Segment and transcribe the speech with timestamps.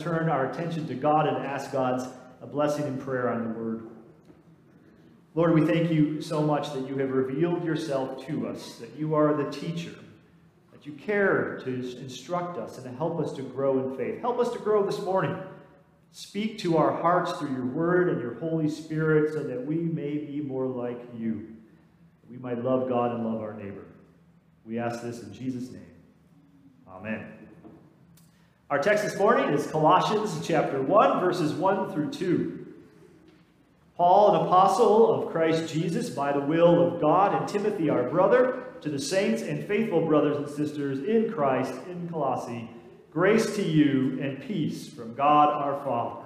[0.00, 2.04] turn our attention to God and ask God's
[2.42, 3.86] uh, blessing and prayer on the word.
[5.34, 9.14] Lord, we thank you so much that you have revealed yourself to us, that you
[9.14, 9.94] are the teacher,
[10.72, 14.20] that you care to instruct us and to help us to grow in faith.
[14.20, 15.36] Help us to grow this morning.
[16.12, 20.18] Speak to our hearts through your word and your Holy Spirit so that we may
[20.18, 21.54] be more like you.
[22.28, 23.84] We might love God and love our neighbor.
[24.64, 25.86] We ask this in Jesus' name.
[26.88, 27.39] Amen.
[28.70, 32.66] Our text this morning is Colossians chapter 1, verses 1 through 2.
[33.96, 38.66] Paul, an apostle of Christ Jesus by the will of God, and Timothy, our brother,
[38.80, 42.70] to the saints and faithful brothers and sisters in Christ in Colossae,
[43.10, 46.24] grace to you and peace from God our Father.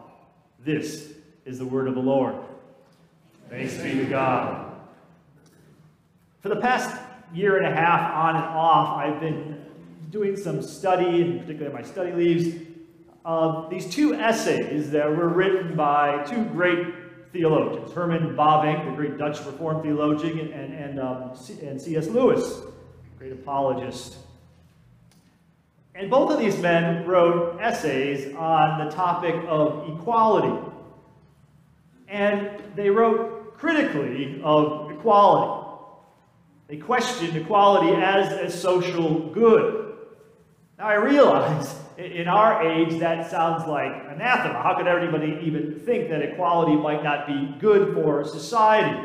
[0.62, 1.14] This
[1.46, 2.34] is the word of the Lord.
[3.48, 4.70] Thanks be to God.
[6.42, 6.94] For the past
[7.32, 9.64] year and a half, on and off, I've been
[10.14, 12.62] doing some study, particularly my study leaves,
[13.24, 16.86] of these two essays that were written by two great
[17.32, 22.06] theologians, Herman Bavinck, the great Dutch Reformed theologian, and, and, um, and C.S.
[22.06, 22.60] Lewis,
[23.18, 24.18] great apologist.
[25.96, 30.70] And both of these men wrote essays on the topic of equality.
[32.06, 35.62] And they wrote critically of equality.
[36.68, 39.83] They questioned equality as a social good.
[40.78, 44.60] Now I realize in our age, that sounds like anathema.
[44.60, 49.00] How could anybody even think that equality might not be good for society?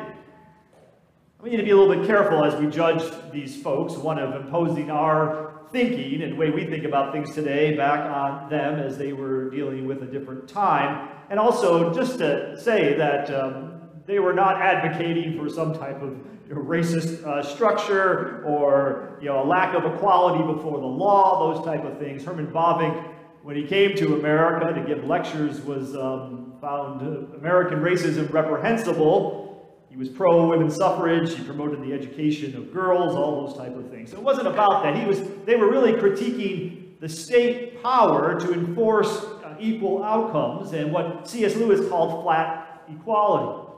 [1.42, 4.36] We need to be a little bit careful as we judge these folks, one of
[4.36, 8.98] imposing our thinking and the way we think about things today back on them as
[8.98, 11.08] they were dealing with a different time.
[11.30, 13.79] And also, just to say that um,
[14.10, 16.18] they were not advocating for some type of
[16.50, 21.86] racist uh, structure or you know a lack of equality before the law, those type
[21.86, 22.24] of things.
[22.24, 27.02] Herman Bavinck, when he came to America to give lectures, was um, found
[27.36, 29.46] American racism reprehensible.
[29.92, 31.36] He was pro-women's suffrage.
[31.36, 34.10] He promoted the education of girls, all those type of things.
[34.10, 34.96] So it wasn't about that.
[34.96, 35.22] He was.
[35.46, 41.56] They were really critiquing the state power to enforce uh, equal outcomes and what C.S.
[41.56, 43.69] Lewis called flat equality.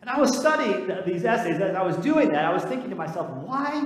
[0.00, 1.60] And I was studying these essays.
[1.60, 3.84] As I was doing that, I was thinking to myself, why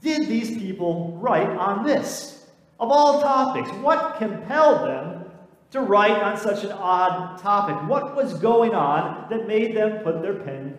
[0.00, 2.46] did these people write on this?
[2.78, 5.24] Of all topics, what compelled them
[5.72, 7.76] to write on such an odd topic?
[7.88, 10.78] What was going on that made them put their pen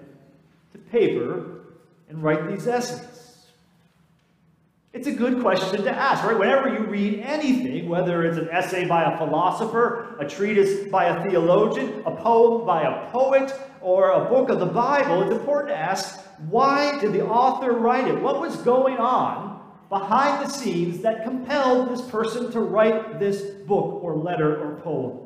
[0.72, 1.62] to paper
[2.08, 3.25] and write these essays?
[4.95, 6.39] It's a good question to ask, right?
[6.39, 11.22] Whenever you read anything, whether it's an essay by a philosopher, a treatise by a
[11.22, 13.51] theologian, a poem by a poet,
[13.81, 18.07] or a book of the Bible, it's important to ask, why did the author write
[18.07, 18.22] it?
[18.22, 24.01] What was going on behind the scenes that compelled this person to write this book
[24.01, 25.25] or letter or poem?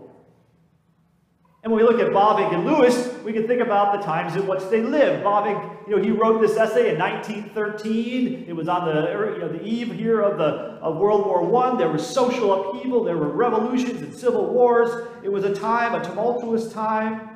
[1.62, 4.48] And when we look at Bavinck and Lewis, we can think about the times in
[4.48, 5.26] which they lived.
[5.26, 8.46] Bavinck, you know, he wrote this essay in 1913.
[8.48, 11.78] It was on the, you know, the eve here of, the, of World War I.
[11.78, 13.04] There was social upheaval.
[13.04, 15.06] There were revolutions and civil wars.
[15.22, 17.30] It was a time, a tumultuous time.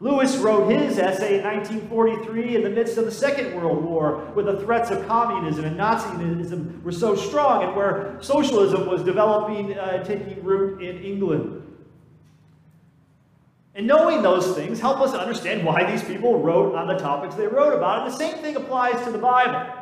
[0.00, 4.44] Lewis wrote his essay in 1943 in the midst of the Second World War, where
[4.44, 10.02] the threats of communism and Nazism were so strong and where socialism was developing, uh,
[10.04, 11.63] taking root in England.
[13.74, 17.46] And knowing those things help us understand why these people wrote on the topics they
[17.46, 18.04] wrote about.
[18.04, 19.72] And the same thing applies to the Bible.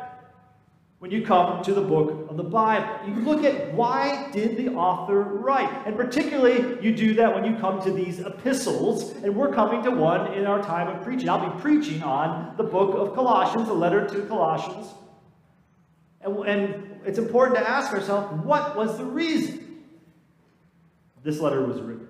[0.97, 4.69] When you come to the book of the Bible, you look at why did the
[4.69, 5.85] author write?
[5.85, 9.91] And particularly, you do that when you come to these epistles, and we're coming to
[9.91, 11.27] one in our time of preaching.
[11.27, 14.87] I'll be preaching on the book of Colossians, the letter to Colossians.
[16.21, 19.83] And, and it's important to ask ourselves, what was the reason
[21.21, 22.07] this letter was written?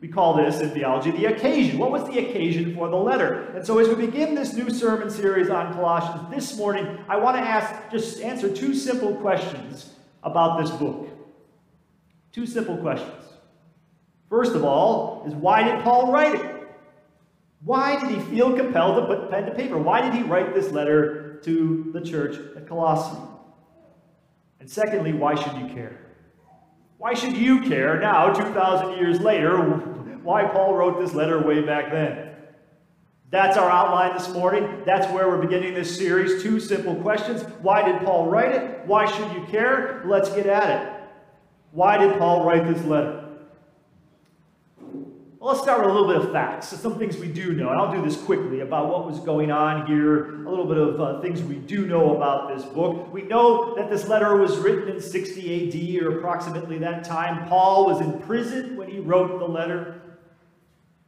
[0.00, 1.78] We call this in theology the occasion.
[1.78, 3.50] What was the occasion for the letter?
[3.56, 7.36] And so as we begin this new sermon series on Colossians this morning, I want
[7.36, 9.92] to ask, just answer two simple questions
[10.22, 11.08] about this book.
[12.30, 13.24] Two simple questions.
[14.28, 16.54] First of all, is why did Paul write it?
[17.64, 19.78] Why did he feel compelled to put pen to paper?
[19.78, 23.18] Why did he write this letter to the church at Colossae?
[24.60, 26.07] And secondly, why should you care?
[26.98, 29.56] Why should you care now, 2,000 years later,
[30.24, 32.30] why Paul wrote this letter way back then?
[33.30, 34.82] That's our outline this morning.
[34.84, 36.42] That's where we're beginning this series.
[36.42, 37.42] Two simple questions.
[37.62, 38.84] Why did Paul write it?
[38.86, 40.02] Why should you care?
[40.06, 40.92] Let's get at it.
[41.70, 43.17] Why did Paul write this letter?
[45.40, 47.70] Well, let's start with a little bit of facts, so some things we do know.
[47.70, 51.00] And I'll do this quickly about what was going on here, a little bit of
[51.00, 53.12] uh, things we do know about this book.
[53.12, 57.48] We know that this letter was written in 60 AD or approximately that time.
[57.48, 60.02] Paul was in prison when he wrote the letter.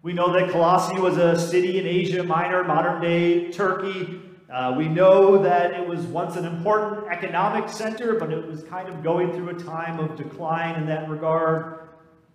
[0.02, 4.22] We know that Colossae was a city in Asia Minor, modern day Turkey.
[4.48, 8.88] Uh, we know that it was once an important economic center, but it was kind
[8.88, 11.89] of going through a time of decline in that regard.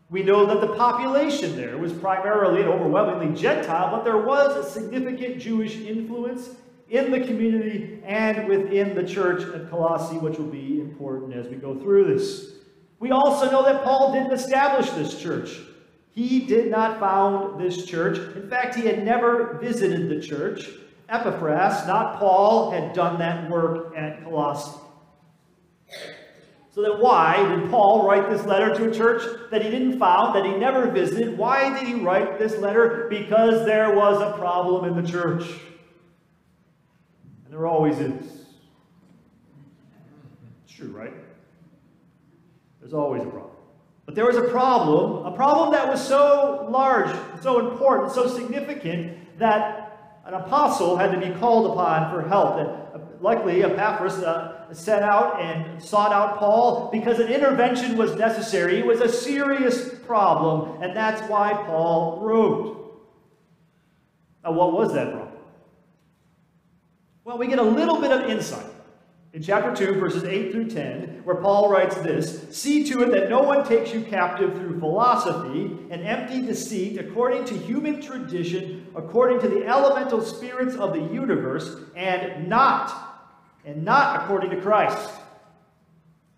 [0.10, 4.70] We know that the population there was primarily and overwhelmingly Gentile, but there was a
[4.70, 6.50] significant Jewish influence
[6.90, 11.56] in the community and within the church at Colossae, which will be important as we
[11.56, 12.54] go through this.
[13.00, 15.60] We also know that Paul didn't establish this church.
[16.12, 18.18] He did not found this church.
[18.36, 20.70] In fact, he had never visited the church.
[21.10, 24.80] Epaphras, not Paul, had done that work at Colossae.
[26.76, 30.36] So then why did Paul write this letter to a church that he didn't found,
[30.36, 31.38] that he never visited?
[31.38, 33.08] Why did he write this letter?
[33.10, 35.44] Because there was a problem in the church.
[37.46, 38.26] And there always is.
[40.66, 41.14] It's true, right?
[42.82, 43.56] There's always a problem.
[44.06, 49.40] But there was a problem, a problem that was so large, so important, so significant
[49.40, 52.56] that an apostle had to be called upon for help.
[52.56, 58.80] Uh, likely Epaphras uh, set out and sought out Paul because an intervention was necessary.
[58.80, 62.76] It was a serious problem, and that's why Paul wrote.
[64.44, 65.32] Now, what was that problem?
[67.24, 68.75] Well, we get a little bit of insight
[69.36, 73.30] in chapter 2, verses 8 through 10, where Paul writes this See to it that
[73.30, 79.42] no one takes you captive through philosophy and empty deceit, according to human tradition, according
[79.42, 83.02] to the elemental spirits of the universe, and not
[83.66, 85.10] and not according to Christ.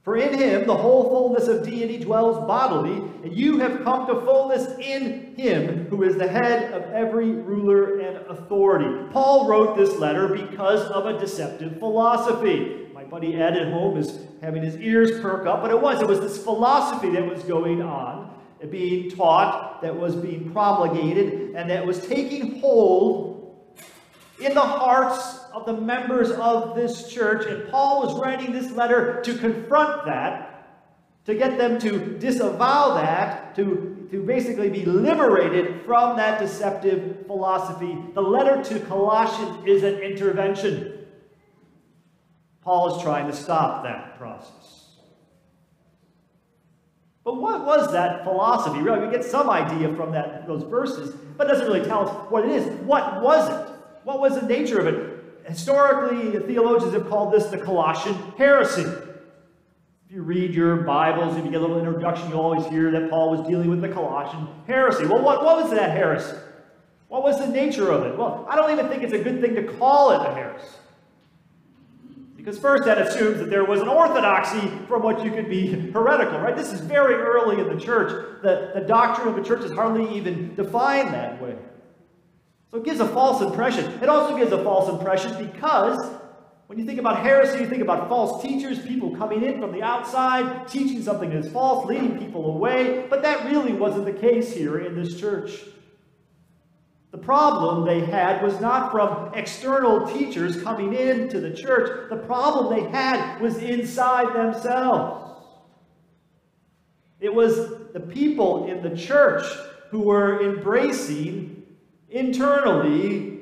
[0.08, 4.22] For in him the whole fullness of deity dwells bodily, and you have come to
[4.22, 9.06] fullness in him, who is the head of every ruler and authority.
[9.12, 12.87] Paul wrote this letter because of a deceptive philosophy.
[13.10, 16.02] Buddy Ed at home is having his ears perk up, but it was.
[16.02, 18.34] It was this philosophy that was going on,
[18.70, 23.36] being taught, that was being promulgated, and that was taking hold
[24.40, 27.48] in the hearts of the members of this church.
[27.48, 30.68] And Paul was writing this letter to confront that,
[31.26, 37.98] to get them to disavow that, to, to basically be liberated from that deceptive philosophy.
[38.14, 40.97] The letter to Colossians is an intervention.
[42.68, 44.88] Paul is trying to stop that process.
[47.24, 48.82] But what was that philosophy?
[48.82, 52.44] Really, we get some idea from that, those verses, but doesn't really tell us what
[52.44, 52.66] it is.
[52.82, 53.74] What was it?
[54.04, 55.48] What was the nature of it?
[55.48, 58.82] Historically, theologians have called this the Colossian heresy.
[58.82, 63.10] If you read your Bibles, if you get a little introduction, you'll always hear that
[63.10, 65.06] Paul was dealing with the Colossian heresy.
[65.06, 66.36] Well, what, what was that heresy?
[67.08, 68.18] What was the nature of it?
[68.18, 70.68] Well, I don't even think it's a good thing to call it a heresy.
[72.48, 76.40] Because first, that assumes that there was an orthodoxy from which you could be heretical,
[76.40, 76.56] right?
[76.56, 78.42] This is very early in the church.
[78.42, 81.58] The, the doctrine of the church is hardly even defined that way.
[82.72, 83.84] So it gives a false impression.
[84.02, 86.10] It also gives a false impression because
[86.68, 89.84] when you think about heresy, you think about false teachers, people coming in from the
[89.84, 93.08] outside, teaching something that is false, leading people away.
[93.10, 95.52] But that really wasn't the case here in this church.
[97.12, 102.10] The problem they had was not from external teachers coming into the church.
[102.10, 105.24] The problem they had was inside themselves.
[107.20, 107.56] It was
[107.94, 109.46] the people in the church
[109.90, 111.64] who were embracing
[112.10, 113.42] internally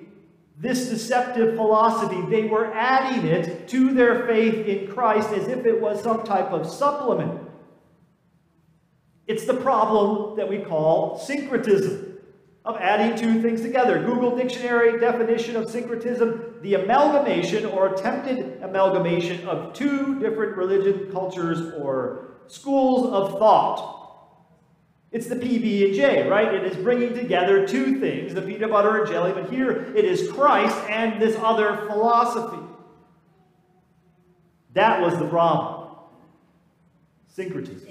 [0.57, 2.21] this deceptive philosophy.
[2.29, 6.51] They were adding it to their faith in Christ as if it was some type
[6.51, 7.41] of supplement.
[9.27, 12.04] It's the problem that we call syncretism,
[12.65, 14.03] of adding two things together.
[14.03, 21.73] Google Dictionary definition of syncretism the amalgamation or attempted amalgamation of two different religion, cultures,
[21.75, 23.93] or schools of thought.
[25.11, 26.53] It's the PB and J, right?
[26.53, 30.31] It is bringing together two things, the peanut butter and jelly, but here it is
[30.31, 32.63] Christ and this other philosophy.
[34.73, 35.95] That was the problem.
[37.27, 37.89] Syncretism.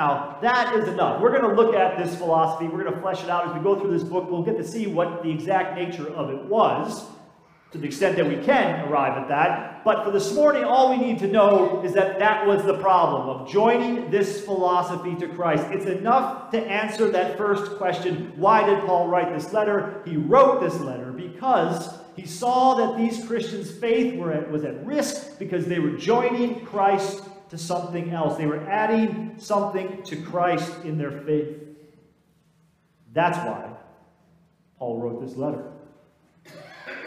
[0.00, 1.20] Now, that is enough.
[1.20, 2.68] We're going to look at this philosophy.
[2.68, 4.30] We're going to flesh it out as we go through this book.
[4.30, 7.04] We'll get to see what the exact nature of it was
[7.72, 9.84] to the extent that we can arrive at that.
[9.84, 13.28] But for this morning, all we need to know is that that was the problem
[13.28, 15.66] of joining this philosophy to Christ.
[15.70, 20.00] It's enough to answer that first question why did Paul write this letter?
[20.06, 25.38] He wrote this letter because he saw that these Christians' faith at, was at risk
[25.38, 28.38] because they were joining Christ to something else.
[28.38, 31.58] They were adding something to Christ in their faith.
[33.12, 33.70] That's why
[34.78, 35.64] Paul wrote this letter.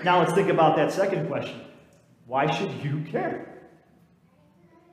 [0.04, 1.62] Now let's think about that second question.
[2.28, 3.48] Why should you care?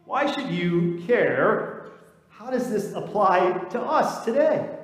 [0.05, 1.91] Why should you care?
[2.29, 4.77] How does this apply to us today?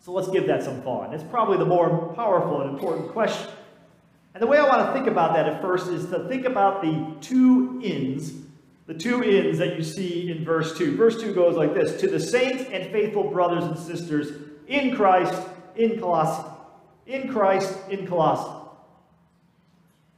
[0.00, 1.12] So let's give that some thought.
[1.12, 3.50] It's probably the more powerful and important question.
[4.34, 6.80] And the way I want to think about that at first is to think about
[6.80, 8.32] the two ins,
[8.88, 10.96] the two ins that you see in verse 2.
[10.96, 14.32] Verse 2 goes like this To the saints and faithful brothers and sisters
[14.66, 15.40] in Christ
[15.76, 16.48] in Colossae.
[17.06, 18.54] In Christ in Colossae.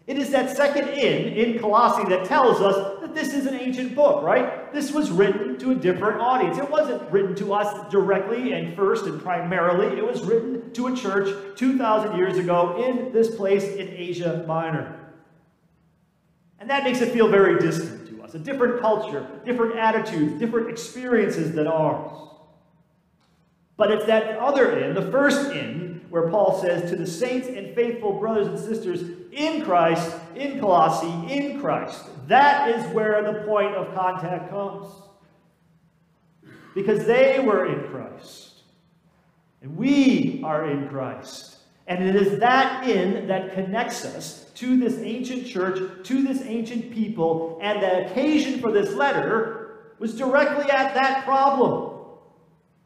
[0.06, 3.94] It is that second in, in Colossae, that tells us that this is an ancient
[3.94, 4.72] book, right?
[4.72, 6.58] This was written to a different audience.
[6.58, 9.98] It wasn't written to us directly and first and primarily.
[9.98, 14.96] It was written to a church 2,000 years ago in this place in Asia Minor.
[16.60, 17.99] And that makes it feel very distant
[18.30, 18.34] us.
[18.34, 22.28] A different culture, different attitudes, different experiences than ours.
[23.76, 27.74] But it's that other end, the first end, where Paul says, To the saints and
[27.74, 32.04] faithful brothers and sisters in Christ, in Colossae, in Christ.
[32.26, 34.86] That is where the point of contact comes.
[36.74, 38.62] Because they were in Christ.
[39.62, 41.49] And we are in Christ.
[41.90, 46.92] And it is that in that connects us to this ancient church, to this ancient
[46.92, 51.98] people, and the occasion for this letter was directly at that problem.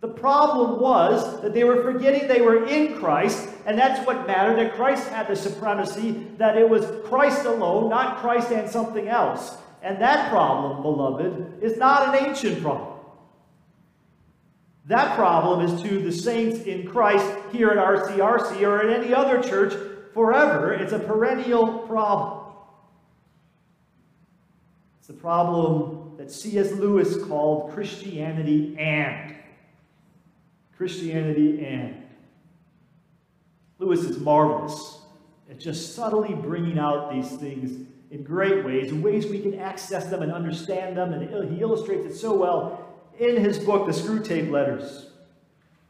[0.01, 4.57] The problem was that they were forgetting they were in Christ, and that's what mattered,
[4.57, 9.59] that Christ had the supremacy, that it was Christ alone, not Christ and something else.
[9.83, 12.94] And that problem, beloved, is not an ancient problem.
[14.87, 19.43] That problem is to the saints in Christ here at RCRC or at any other
[19.43, 19.73] church
[20.13, 20.75] forever.
[20.75, 22.53] It's a perennial problem.
[24.99, 26.73] It's the problem that C.S.
[26.73, 29.35] Lewis called Christianity and.
[30.77, 32.03] Christianity and.
[33.79, 34.99] Lewis is marvelous
[35.51, 40.07] at just subtly bringing out these things in great ways, in ways we can access
[40.07, 42.84] them and understand them, and he illustrates it so well
[43.19, 45.11] in his book, The Screwtape Letters,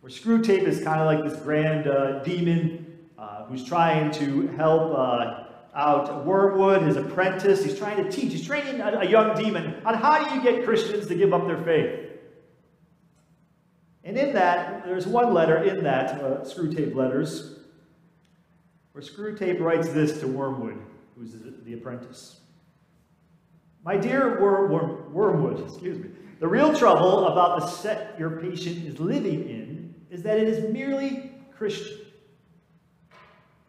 [0.00, 4.92] where Screwtape is kind of like this grand uh, demon uh, who's trying to help
[4.96, 7.64] uh, out Wormwood, his apprentice.
[7.64, 10.64] He's trying to teach, he's training a, a young demon on how do you get
[10.64, 12.00] Christians to give up their faith.
[14.04, 17.58] And in that, there's one letter in that, uh, Screwtape Letters,
[18.92, 20.78] where Screwtape writes this to Wormwood,
[21.16, 21.32] who's
[21.64, 22.40] the apprentice.
[23.84, 26.10] My dear Wor Wor Wormwood, excuse me,
[26.44, 30.70] the real trouble about the set your patient is living in is that it is
[30.70, 31.96] merely Christian.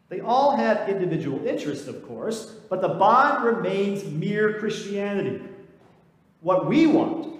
[0.10, 5.41] They all have individual interests, of course, but the bond remains mere Christianity.
[6.41, 7.39] What we want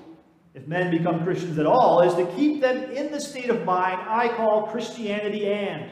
[0.53, 3.99] if men become Christians at all, is to keep them in the state of mind
[4.07, 5.91] I call Christianity and.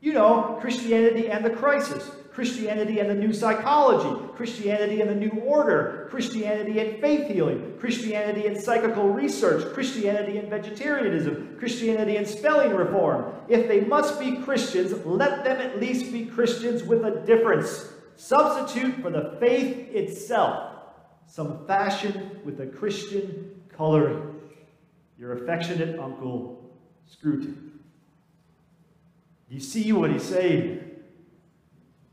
[0.00, 5.40] You know, Christianity and the crisis, Christianity and the new psychology, Christianity and the new
[5.40, 12.74] order, Christianity and faith healing, Christianity and psychical research, Christianity and vegetarianism, Christianity and spelling
[12.74, 13.32] reform.
[13.48, 17.88] If they must be Christians, let them at least be Christians with a difference.
[18.16, 20.74] Substitute for the faith itself
[21.26, 24.34] some fashion with a Christian coloring.
[25.18, 26.70] Your affectionate uncle,
[27.10, 27.56] Screwtape.
[29.48, 30.85] You see what he's saying.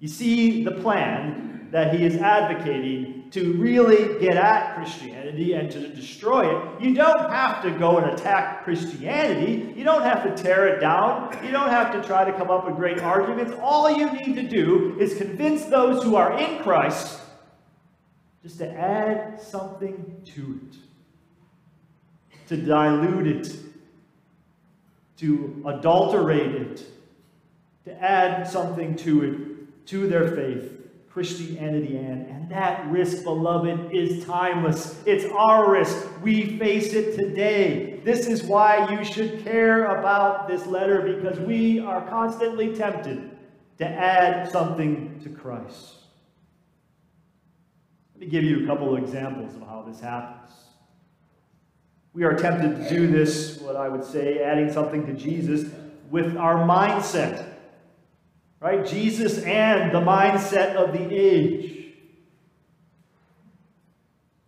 [0.04, 5.88] You see the plan that he is advocating to really get at Christianity and to
[5.88, 6.82] destroy it.
[6.82, 9.74] You don't have to go and attack Christianity.
[9.78, 11.40] You don't have to tear it down.
[11.42, 13.54] You don't have to try to come up with great arguments.
[13.62, 17.22] All you need to do is convince those who are in Christ
[18.42, 20.78] just to add something to it
[22.50, 23.56] to dilute it,
[25.16, 26.84] to adulterate it,
[27.86, 29.53] to add something to it,
[29.88, 30.72] to their faith.
[31.14, 35.00] Christianity and, and that risk, beloved, is timeless.
[35.06, 36.08] It's our risk.
[36.24, 38.02] We face it today.
[38.04, 43.30] This is why you should care about this letter because we are constantly tempted
[43.78, 45.94] to add something to Christ.
[48.16, 50.52] Let me give you a couple of examples of how this happens.
[52.14, 55.72] We are tempted to do this, what I would say, adding something to Jesus
[56.10, 57.53] with our mindset.
[58.64, 58.86] Right?
[58.86, 61.88] Jesus and the mindset of the age.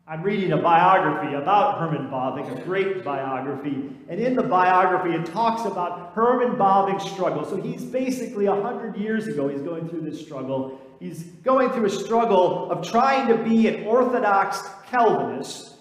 [0.07, 3.89] I'm reading a biography about Herman Bavinck, a great biography.
[4.07, 7.43] And in the biography, it talks about Herman Bavinck's struggle.
[7.43, 10.79] So he's basically 100 years ago, he's going through this struggle.
[11.01, 15.73] He's going through a struggle of trying to be an Orthodox Calvinist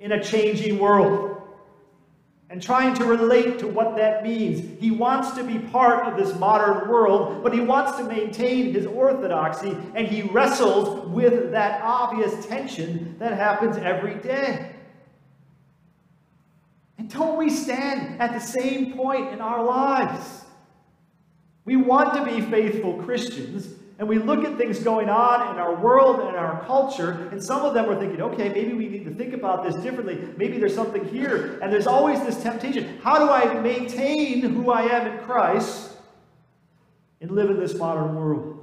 [0.00, 1.29] in a changing world.
[2.50, 4.80] And trying to relate to what that means.
[4.80, 8.86] He wants to be part of this modern world, but he wants to maintain his
[8.86, 14.72] orthodoxy, and he wrestles with that obvious tension that happens every day.
[16.98, 20.44] And don't we stand at the same point in our lives?
[21.64, 23.68] We want to be faithful Christians,
[24.00, 27.66] and we look at things going on in our world and our culture, and some
[27.66, 30.18] of them are thinking, okay, maybe we need to think about this differently.
[30.38, 31.58] Maybe there's something here.
[31.62, 32.98] And there's always this temptation.
[33.02, 35.98] How do I maintain who I am in Christ
[37.20, 38.59] and live in this modern world?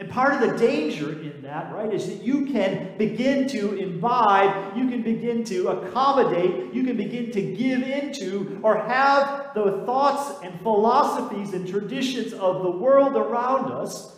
[0.00, 4.74] And part of the danger in that, right, is that you can begin to imbibe,
[4.74, 10.42] you can begin to accommodate, you can begin to give into, or have the thoughts
[10.42, 14.16] and philosophies and traditions of the world around us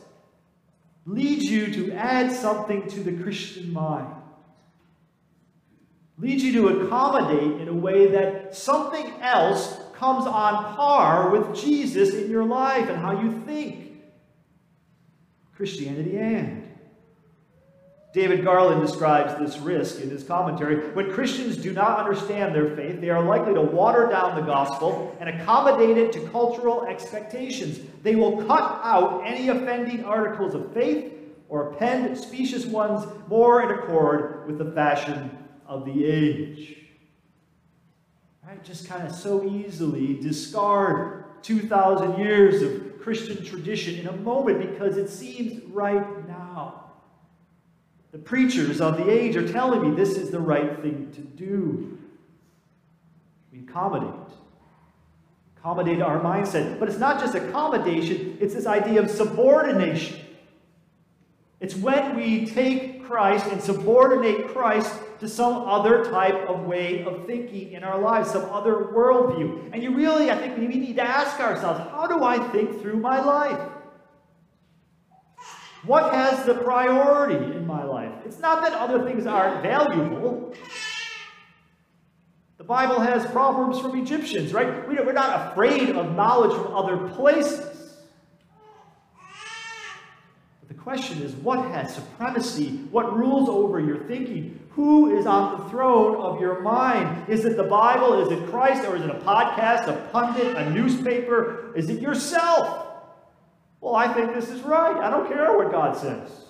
[1.05, 4.15] lead you to add something to the Christian mind.
[6.17, 12.15] Lead you to accommodate in a way that something else comes on par with Jesus
[12.15, 13.82] in your life and how you think.
[15.63, 16.69] Christianity and.
[18.13, 20.89] David Garland describes this risk in his commentary.
[20.91, 25.17] When Christians do not understand their faith, they are likely to water down the gospel
[25.21, 27.79] and accommodate it to cultural expectations.
[28.03, 31.13] They will cut out any offending articles of faith
[31.49, 35.31] or append specious ones more in accord with the fashion
[35.69, 36.77] of the age.
[38.45, 38.65] Right?
[38.65, 44.97] Just kind of so easily discard 2,000 years of Christian tradition in a moment because
[44.97, 46.85] it seems right now.
[48.13, 51.99] The preachers of the age are telling me this is the right thing to do.
[53.53, 54.37] We accommodate.
[55.57, 56.79] Accommodate our mindset.
[56.79, 60.19] But it's not just accommodation, it's this idea of subordination.
[61.61, 67.25] It's when we take Christ and subordinate Christ to some other type of way of
[67.27, 69.71] thinking in our lives, some other worldview.
[69.73, 72.97] And you really, I think we need to ask ourselves how do I think through
[72.97, 73.71] my life?
[75.85, 78.11] What has the priority in my life?
[78.27, 80.55] It's not that other things aren't valuable.
[82.59, 84.89] The Bible has proverbs from Egyptians, right?
[84.89, 87.73] We're not afraid of knowledge from other places
[90.59, 92.81] But the question is what has supremacy?
[92.91, 94.59] What rules over your thinking?
[94.75, 97.29] Who is on the throne of your mind?
[97.29, 98.23] Is it the Bible?
[98.23, 98.85] Is it Christ?
[98.85, 101.75] Or is it a podcast, a pundit, a newspaper?
[101.77, 102.87] Is it yourself?
[103.83, 104.97] Well, I think this is right.
[104.97, 106.47] I don't care what God says.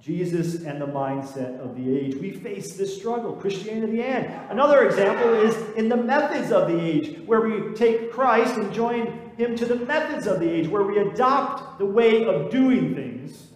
[0.00, 2.16] Jesus and the mindset of the age.
[2.16, 4.26] We face this struggle, Christianity and.
[4.50, 9.30] Another example is in the methods of the age, where we take Christ and join
[9.38, 13.53] him to the methods of the age, where we adopt the way of doing things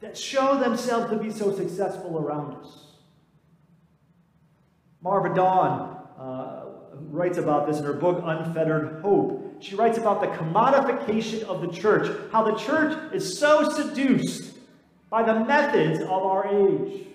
[0.00, 2.86] that show themselves to be so successful around us.
[5.02, 6.64] Marva Dawn uh,
[7.10, 9.56] writes about this in her book, Unfettered Hope.
[9.60, 14.54] She writes about the commodification of the church, how the church is so seduced
[15.08, 17.06] by the methods of our age.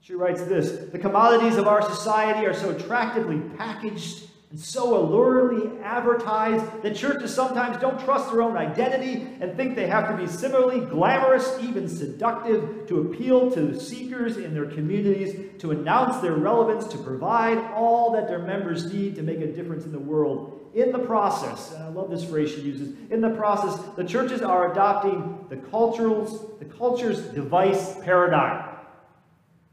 [0.00, 6.82] She writes this The commodities of our society are so attractively packaged so alluringly advertised
[6.82, 10.80] that churches sometimes don't trust their own identity and think they have to be similarly
[10.80, 16.98] glamorous, even seductive, to appeal to seekers in their communities, to announce their relevance, to
[16.98, 20.58] provide all that their members need to make a difference in the world.
[20.74, 24.42] In the process, and I love this phrase she uses, in the process, the churches
[24.42, 28.68] are adopting the culture's, the culture's device paradigm.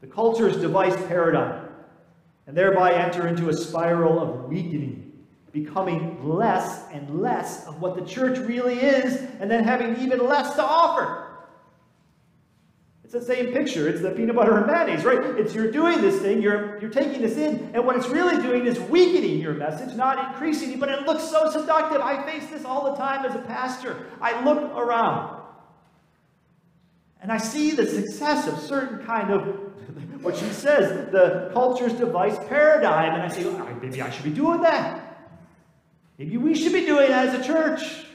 [0.00, 1.69] The culture's device paradigm
[2.50, 5.12] and thereby enter into a spiral of weakening,
[5.52, 10.56] becoming less and less of what the church really is, and then having even less
[10.56, 11.28] to offer.
[13.04, 13.88] It's the same picture.
[13.88, 15.38] It's the peanut butter and mayonnaise, right?
[15.38, 18.66] It's you're doing this thing, you're, you're taking this in, and what it's really doing
[18.66, 22.00] is weakening your message, not increasing it, but it looks so seductive.
[22.00, 24.06] I face this all the time as a pastor.
[24.20, 25.40] I look around,
[27.22, 29.69] and I see the success of certain kind of
[30.22, 33.14] what she says, the culture's device paradigm.
[33.14, 35.28] And I say, well, maybe I should be doing that.
[36.18, 38.06] Maybe we should be doing that as a church.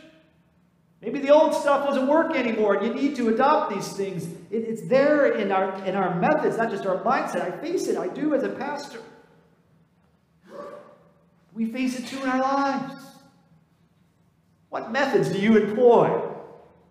[1.01, 4.25] Maybe the old stuff doesn't work anymore, and you need to adopt these things.
[4.49, 7.41] It, it's there in our, in our methods, not just our mindset.
[7.41, 8.99] I face it, I do as a pastor.
[11.53, 13.01] We face it too in our lives.
[14.69, 16.21] What methods do you employ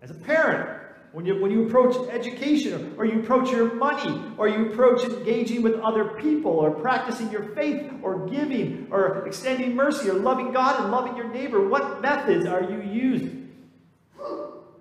[0.01, 0.74] as a parent?
[1.15, 5.61] When you, when you approach education, or, you approach your money, or you approach engaging
[5.61, 10.81] with other people, or practicing your faith, or giving, or extending mercy, or loving God
[10.81, 13.49] and loving your neighbor, what methods are you using?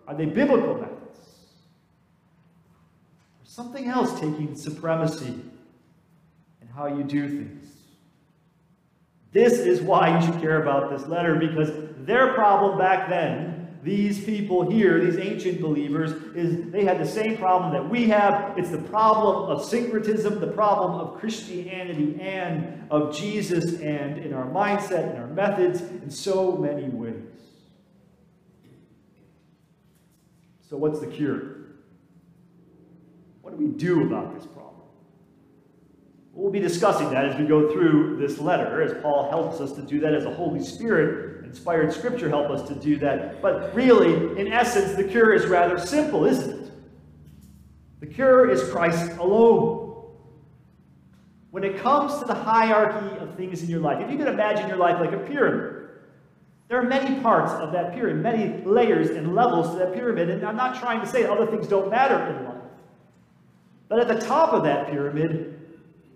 [0.09, 1.21] Are they biblical methods?
[3.41, 5.41] Or something else taking supremacy?
[6.61, 7.65] In how you do things.
[9.31, 13.54] This is why you should care about this letter, because their problem back then,
[13.85, 18.57] these people here, these ancient believers, is they had the same problem that we have.
[18.57, 24.47] It's the problem of syncretism, the problem of Christianity and of Jesus, and in our
[24.47, 27.15] mindset, in our methods, in so many ways.
[30.71, 31.43] So, what's the cure?
[33.43, 34.81] What do we do about this problem?
[36.33, 39.83] We'll be discussing that as we go through this letter, as Paul helps us to
[39.83, 43.41] do that, as the Holy Spirit inspired scripture help us to do that.
[43.41, 46.73] But really, in essence, the cure is rather simple, isn't it?
[48.01, 50.11] The cure is Christ alone.
[51.53, 54.67] When it comes to the hierarchy of things in your life, if you could imagine
[54.67, 55.91] your life like a pyramid,
[56.67, 60.45] there are many parts of that pyramid, many layers and levels to that pyramid, and
[60.45, 62.63] I'm not trying to say other things don't matter in life.
[63.89, 65.57] But at the top of that pyramid,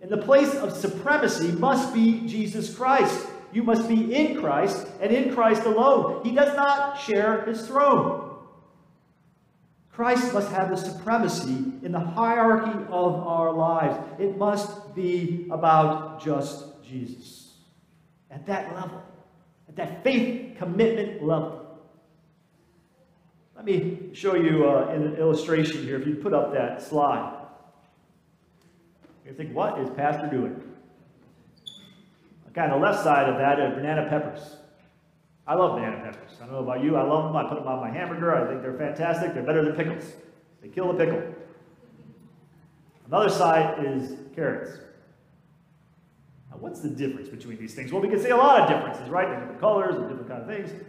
[0.03, 3.29] in the place of supremacy, must be Jesus Christ.
[3.53, 6.23] You must be in Christ and in Christ alone.
[6.25, 8.37] He does not share his throne.
[9.91, 13.99] Christ must have the supremacy in the hierarchy of our lives.
[14.19, 17.55] It must be about just Jesus.
[18.31, 19.03] At that level
[19.69, 21.67] at that faith commitment level.
[23.55, 26.01] Let me show you uh, an illustration here.
[26.01, 27.35] If you put up that slide.
[29.27, 30.63] You think, what is Pastor doing?
[32.59, 34.57] On the left side of that are banana peppers.
[35.47, 36.33] I love banana peppers.
[36.39, 36.97] I don't know about you.
[36.97, 37.37] I love them.
[37.37, 38.35] I put them on my hamburger.
[38.35, 39.33] I think they're fantastic.
[39.33, 40.13] They're better than pickles.
[40.61, 41.23] They kill the pickle.
[43.07, 44.79] Another side is carrots.
[46.51, 47.93] Now, what's the difference between these things?
[47.93, 49.29] Well, we can see a lot of differences, right?
[49.29, 50.85] They're different colors and different kind of things.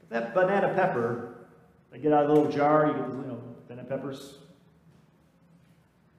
[0.00, 1.46] But that banana pepper,
[1.90, 4.38] they get out of a little jar, you get you know, banana peppers.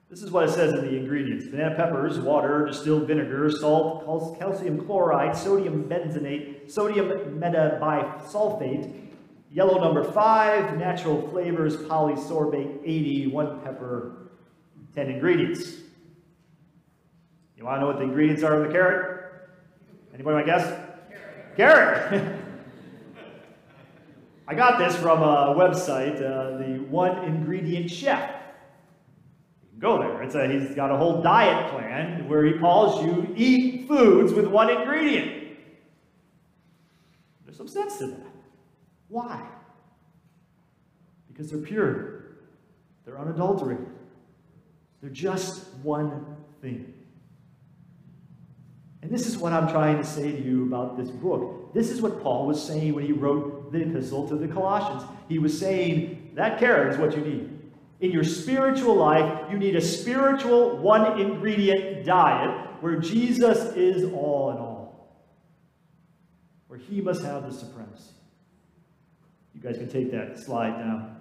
[0.08, 1.46] This is what it says in the ingredients.
[1.46, 7.08] Banana peppers, water, distilled vinegar, salt, calcium chloride, sodium benzenate, sodium
[7.40, 9.08] metabisulfate,
[9.50, 14.30] yellow number 5, natural flavors, polysorbate 80, one pepper,
[14.94, 15.72] 10 ingredients.
[17.56, 19.48] You want to know what the ingredients are in the carrot?
[20.14, 20.66] Anybody want to guess?
[21.56, 22.10] Carrot.
[22.10, 22.40] carrot.
[24.48, 28.35] I got this from a website, uh, the One Ingredient Chef.
[29.78, 30.22] Go there.
[30.22, 34.46] It's a, he's got a whole diet plan where he calls you eat foods with
[34.46, 35.58] one ingredient.
[37.44, 38.26] There's some sense to that.
[39.08, 39.46] Why?
[41.28, 42.24] Because they're pure.
[43.04, 43.86] They're unadulterated.
[45.00, 46.92] They're just one thing.
[49.02, 51.72] And this is what I'm trying to say to you about this book.
[51.74, 55.08] This is what Paul was saying when he wrote the epistle to the Colossians.
[55.28, 57.55] He was saying that carrot is what you need.
[58.00, 64.50] In your spiritual life, you need a spiritual one ingredient diet where Jesus is all
[64.50, 65.24] in all,
[66.68, 68.10] where he must have the supremacy.
[69.54, 71.16] You guys can take that slide down.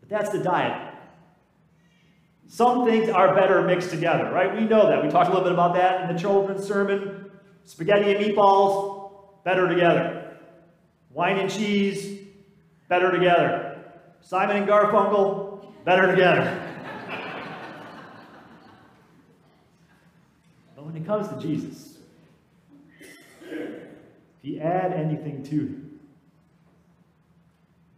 [0.00, 0.94] But that's the diet.
[2.48, 4.56] Some things are better mixed together, right?
[4.56, 5.04] We know that.
[5.04, 7.30] We talked a little bit about that in the children's sermon.
[7.64, 9.12] Spaghetti and meatballs,
[9.44, 10.36] better together.
[11.10, 12.20] Wine and cheese,
[12.88, 13.84] better together.
[14.20, 15.47] Simon and Garfunkel,
[15.88, 16.62] better together.
[20.76, 21.96] but when it comes to Jesus,
[23.40, 26.00] if you add anything to him,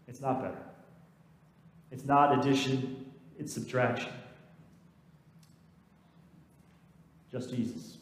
[0.06, 0.62] it's not better.
[1.90, 3.06] It's not addition,
[3.40, 4.12] it's subtraction.
[7.32, 7.96] just Jesus.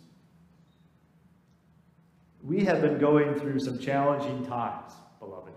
[2.42, 5.55] We have been going through some challenging times, beloved.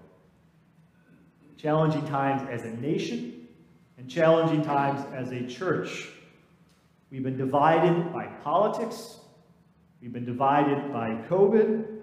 [1.58, 3.40] Challenging times as a nation
[4.02, 6.10] and challenging times as a church.
[7.12, 9.20] We've been divided by politics.
[10.02, 12.00] We've been divided by COVID.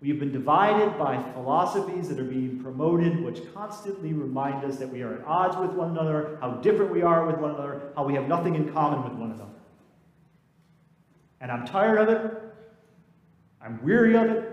[0.00, 5.02] We've been divided by philosophies that are being promoted, which constantly remind us that we
[5.02, 8.14] are at odds with one another, how different we are with one another, how we
[8.14, 9.50] have nothing in common with one another.
[11.42, 12.32] And I'm tired of it.
[13.60, 14.52] I'm weary of it.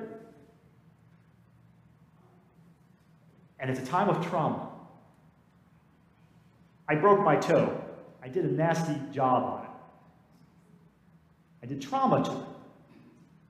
[3.60, 4.73] And it's a time of trauma.
[6.88, 7.82] I broke my toe.
[8.22, 9.70] I did a nasty job on it.
[11.64, 12.48] I did trauma to it.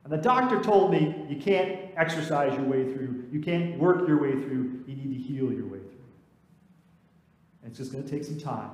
[0.03, 4.21] And the doctor told me you can't exercise your way through, you can't work your
[4.21, 5.89] way through, you need to heal your way through.
[7.61, 8.71] And it's just going to take some time.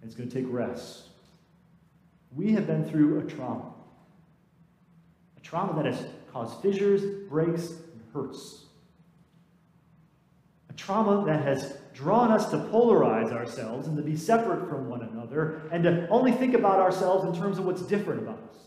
[0.00, 1.08] And it's going to take rest.
[2.34, 3.72] We have been through a trauma.
[5.36, 8.66] A trauma that has caused fissures, breaks, and hurts.
[10.68, 15.02] A trauma that has drawn us to polarize ourselves and to be separate from one
[15.02, 18.58] another and to only think about ourselves in terms of what's different about us.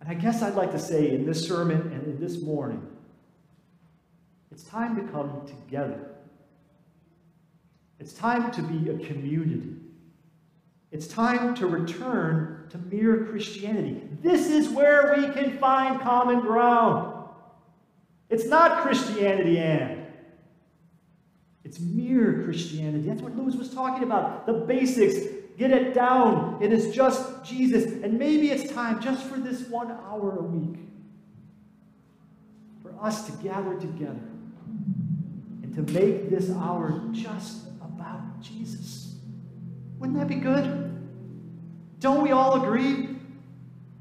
[0.00, 2.86] And I guess I'd like to say in this sermon and in this morning,
[4.50, 6.00] it's time to come together.
[7.98, 9.74] It's time to be a community.
[10.92, 14.02] It's time to return to mere Christianity.
[14.22, 17.28] This is where we can find common ground.
[18.30, 19.95] It's not Christianity and.
[21.66, 23.08] It's mere Christianity.
[23.08, 24.46] That's what Lewis was talking about.
[24.46, 25.16] The basics.
[25.58, 26.58] Get it down.
[26.62, 27.86] It is just Jesus.
[28.04, 30.78] And maybe it's time just for this one hour a week
[32.80, 34.28] for us to gather together
[35.64, 39.16] and to make this hour just about Jesus.
[39.98, 41.04] Wouldn't that be good?
[41.98, 43.15] Don't we all agree?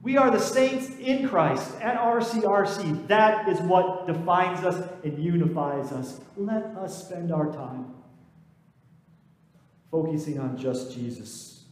[0.06, 3.08] We are the saints in Christ at RCRC.
[3.08, 6.22] That is what defines us and unifies us.
[6.38, 7.91] Let us spend our time
[9.89, 11.63] focusing on just Jesus.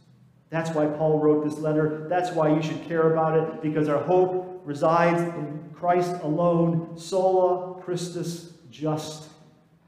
[0.50, 2.08] That's why Paul wrote this letter.
[2.10, 7.80] That's why you should care about it, because our hope resides in Christ alone, sola
[7.82, 9.28] Christus, just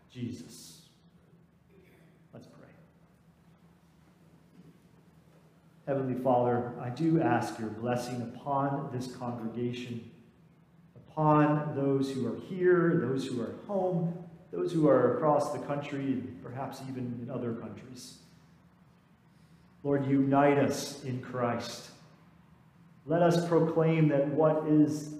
[0.09, 0.83] Jesus.
[2.33, 2.69] Let's pray.
[5.87, 10.11] Heavenly Father, I do ask your blessing upon this congregation,
[10.97, 14.19] upon those who are here, those who are at home,
[14.51, 18.19] those who are across the country, and perhaps even in other countries.
[19.85, 21.91] Lord, unite us in Christ.
[23.05, 25.15] Let us proclaim that what is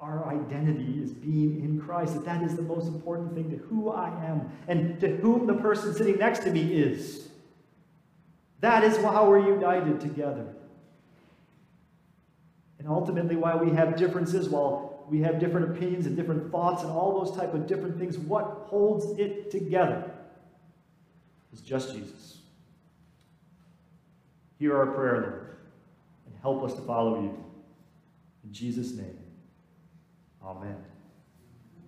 [0.00, 3.90] our identity is being in Christ, that that is the most important thing to who
[3.90, 7.25] I am and to whom the person sitting next to me is.
[8.60, 10.54] That is how we're united together.
[12.78, 16.90] And ultimately, why we have differences, while we have different opinions and different thoughts and
[16.90, 20.10] all those type of different things, what holds it together
[21.52, 22.38] is just Jesus.
[24.58, 25.56] Hear our prayer, Lord,
[26.26, 27.44] and help us to follow you.
[28.44, 29.18] In Jesus' name,
[30.42, 30.76] amen.